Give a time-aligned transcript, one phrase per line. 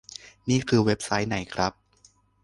[0.49, 1.73] นี่คือเว็บไซต์ไหนครับ